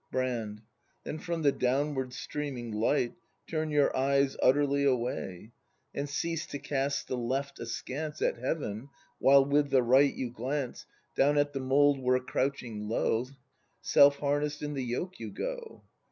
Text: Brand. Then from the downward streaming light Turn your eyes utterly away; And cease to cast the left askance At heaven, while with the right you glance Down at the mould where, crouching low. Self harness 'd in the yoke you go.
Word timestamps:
Brand. 0.11 0.63
Then 1.03 1.19
from 1.19 1.43
the 1.43 1.51
downward 1.51 2.11
streaming 2.11 2.71
light 2.71 3.13
Turn 3.45 3.69
your 3.69 3.95
eyes 3.95 4.35
utterly 4.41 4.83
away; 4.83 5.51
And 5.93 6.09
cease 6.09 6.47
to 6.47 6.57
cast 6.57 7.07
the 7.07 7.15
left 7.15 7.59
askance 7.59 8.19
At 8.19 8.39
heaven, 8.39 8.89
while 9.19 9.45
with 9.45 9.69
the 9.69 9.83
right 9.83 10.11
you 10.11 10.31
glance 10.31 10.87
Down 11.15 11.37
at 11.37 11.53
the 11.53 11.59
mould 11.59 11.99
where, 11.99 12.19
crouching 12.19 12.87
low. 12.89 13.27
Self 13.83 14.15
harness 14.15 14.57
'd 14.57 14.63
in 14.63 14.73
the 14.73 14.83
yoke 14.83 15.19
you 15.19 15.29
go. 15.29 15.83